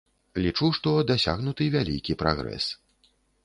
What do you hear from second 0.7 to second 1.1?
што